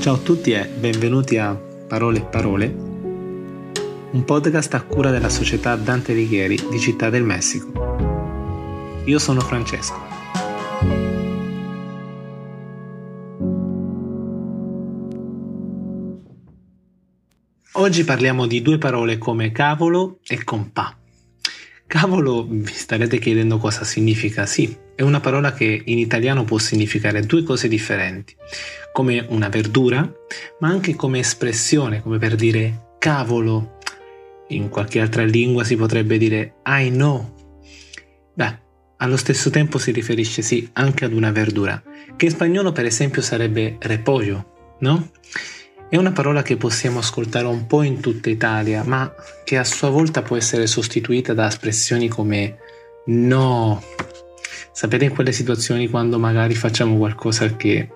[0.00, 5.74] Ciao a tutti e benvenuti a Parole e Parole, un podcast a cura della società
[5.74, 7.96] Dante Alighieri di Città del Messico.
[9.04, 10.00] Io sono Francesco.
[17.72, 20.97] Oggi parliamo di due parole come cavolo e compà.
[21.88, 24.44] Cavolo, vi starete chiedendo cosa significa?
[24.44, 28.36] Sì, è una parola che in italiano può significare due cose differenti,
[28.92, 30.00] come una verdura,
[30.60, 33.78] ma anche come espressione, come per dire cavolo.
[34.48, 37.56] In qualche altra lingua si potrebbe dire I know.
[38.34, 38.58] Beh,
[38.98, 41.82] allo stesso tempo si riferisce sì anche ad una verdura,
[42.16, 45.10] che in spagnolo per esempio sarebbe repollo, no?
[45.90, 49.10] È una parola che possiamo ascoltare un po' in tutta Italia, ma
[49.42, 52.58] che a sua volta può essere sostituita da espressioni come
[53.06, 53.82] no.
[54.70, 57.88] Sapete in quelle situazioni quando magari facciamo qualcosa che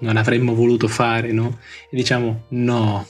[0.00, 1.58] non avremmo voluto fare, no?
[1.90, 3.06] E diciamo no.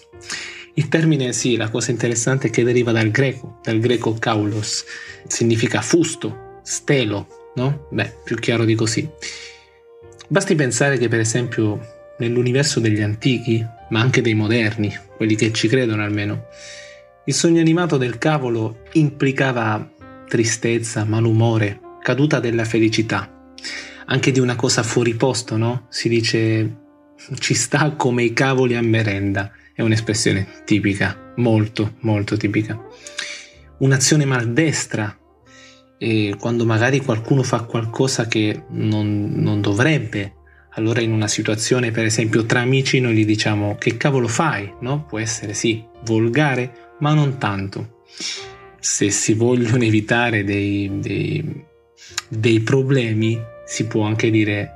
[0.75, 4.85] Il termine sì, la cosa interessante è che deriva dal greco, dal greco kaulos,
[5.29, 7.87] significa fusto, stelo, no?
[7.91, 9.09] Beh, più chiaro di così.
[10.27, 15.69] Basti pensare che per esempio nell'universo degli antichi, ma anche dei moderni, quelli che ci
[15.69, 16.47] credono almeno.
[17.27, 19.93] Il sogno animato del cavolo implicava
[20.27, 23.53] tristezza, malumore, caduta della felicità,
[24.07, 25.87] anche di una cosa fuori posto, no?
[25.91, 26.77] Si dice
[27.39, 32.81] ci sta come i cavoli a merenda, è un'espressione tipica, molto, molto tipica.
[33.79, 35.17] Un'azione maldestra,
[36.39, 40.37] quando magari qualcuno fa qualcosa che non, non dovrebbe,
[40.75, 45.05] allora in una situazione per esempio tra amici noi gli diciamo che cavolo fai, no?
[45.05, 48.03] Può essere sì, volgare, ma non tanto.
[48.79, 51.65] Se si vogliono evitare dei, dei,
[52.29, 54.73] dei problemi si può anche dire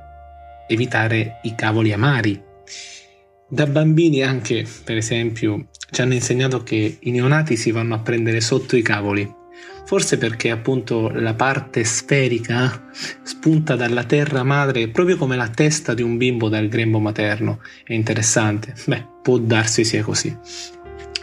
[0.67, 2.41] evitare i cavoli amari.
[3.47, 8.41] Da bambini anche, per esempio, ci hanno insegnato che i neonati si vanno a prendere
[8.41, 9.43] sotto i cavoli
[9.85, 12.89] forse perché appunto la parte sferica
[13.21, 17.61] spunta dalla terra madre proprio come la testa di un bimbo dal grembo materno.
[17.83, 18.73] È interessante?
[18.85, 20.35] Beh, può darsi sia così.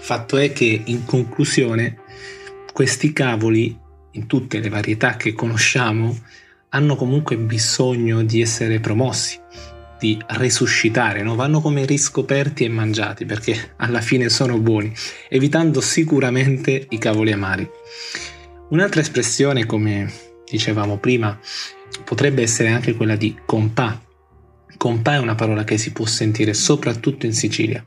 [0.01, 1.99] Fatto è che in conclusione
[2.73, 3.79] questi cavoli,
[4.13, 6.17] in tutte le varietà che conosciamo,
[6.71, 9.39] hanno comunque bisogno di essere promossi,
[9.99, 11.35] di resuscitare, no?
[11.35, 14.93] vanno come riscoperti e mangiati perché alla fine sono buoni,
[15.29, 17.69] evitando sicuramente i cavoli amari.
[18.73, 20.11] Un'altra espressione, come
[20.51, 21.39] dicevamo prima,
[22.05, 24.03] potrebbe essere anche quella di compà.
[24.79, 27.87] Compà è una parola che si può sentire soprattutto in Sicilia.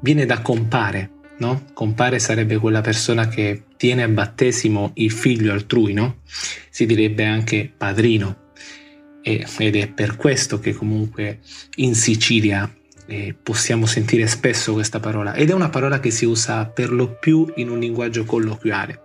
[0.00, 1.66] Viene da compare, no?
[1.74, 6.22] Compare sarebbe quella persona che tiene a battesimo il figlio altrui, no?
[6.70, 8.48] Si direbbe anche padrino.
[9.22, 11.38] Ed è per questo che comunque
[11.76, 12.68] in Sicilia
[13.06, 17.18] eh, possiamo sentire spesso questa parola ed è una parola che si usa per lo
[17.18, 19.02] più in un linguaggio colloquiale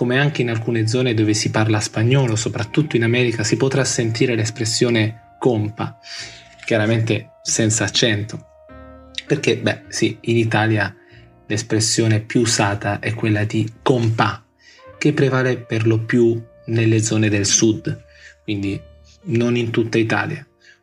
[0.00, 4.34] come anche in alcune zone dove si parla spagnolo, soprattutto in America, si potrà sentire
[4.34, 5.98] l'espressione compa,
[6.64, 8.46] chiaramente senza accento.
[9.26, 10.96] Perché, beh, sì, in Italia
[11.46, 14.42] l'espressione più usata è quella di compa,
[14.96, 18.02] che prevale per lo più nelle zone del sud,
[18.42, 18.80] quindi
[19.24, 20.42] non in tutta Italia.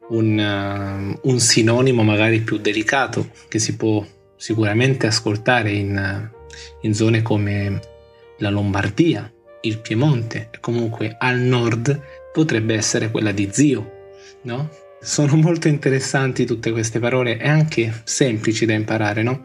[0.10, 6.30] Un, uh, un sinonimo magari più delicato che si può sicuramente ascoltare in,
[6.82, 7.96] in zone come
[8.40, 9.32] la Lombardia,
[9.62, 14.10] il Piemonte comunque al nord potrebbe essere quella di zio,
[14.44, 14.70] no?
[15.02, 19.44] Sono molto interessanti tutte queste parole e anche semplici da imparare, no?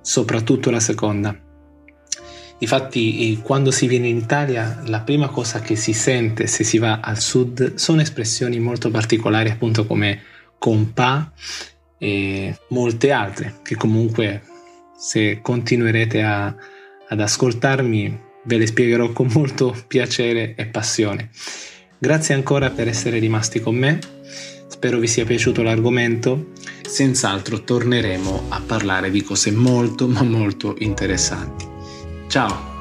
[0.00, 1.36] Soprattutto la seconda.
[2.58, 7.00] Infatti, quando si viene in Italia, la prima cosa che si sente se si va
[7.00, 10.22] al sud sono espressioni molto particolari, appunto come
[10.58, 11.32] compà
[11.98, 14.42] e molte altre, che comunque
[14.96, 16.54] se continuerete a,
[17.12, 21.28] ad ascoltarmi, ve le spiegherò con molto piacere e passione.
[21.98, 23.98] Grazie ancora per essere rimasti con me,
[24.66, 31.66] spero vi sia piaciuto l'argomento, senz'altro torneremo a parlare di cose molto ma molto interessanti.
[32.28, 32.71] Ciao!